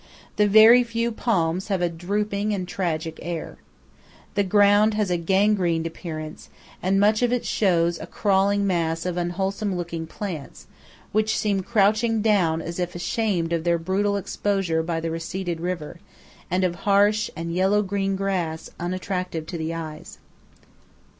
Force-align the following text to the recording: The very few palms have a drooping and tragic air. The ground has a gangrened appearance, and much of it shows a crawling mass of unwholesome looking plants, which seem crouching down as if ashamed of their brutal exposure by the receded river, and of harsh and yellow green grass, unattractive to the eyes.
The 0.37 0.47
very 0.47 0.83
few 0.83 1.11
palms 1.11 1.67
have 1.67 1.83
a 1.83 1.87
drooping 1.87 2.55
and 2.55 2.67
tragic 2.67 3.19
air. 3.21 3.59
The 4.33 4.41
ground 4.43 4.95
has 4.95 5.11
a 5.11 5.17
gangrened 5.19 5.85
appearance, 5.85 6.49
and 6.81 6.99
much 6.99 7.21
of 7.21 7.31
it 7.31 7.45
shows 7.45 7.99
a 7.99 8.07
crawling 8.07 8.65
mass 8.65 9.05
of 9.05 9.15
unwholesome 9.15 9.75
looking 9.75 10.07
plants, 10.07 10.65
which 11.11 11.37
seem 11.37 11.61
crouching 11.61 12.23
down 12.23 12.63
as 12.63 12.79
if 12.79 12.95
ashamed 12.95 13.53
of 13.53 13.63
their 13.63 13.77
brutal 13.77 14.17
exposure 14.17 14.81
by 14.81 14.99
the 15.01 15.11
receded 15.11 15.61
river, 15.61 15.99
and 16.49 16.63
of 16.63 16.73
harsh 16.89 17.29
and 17.35 17.53
yellow 17.53 17.83
green 17.83 18.15
grass, 18.15 18.71
unattractive 18.79 19.45
to 19.45 19.57
the 19.59 19.71
eyes. 19.71 20.17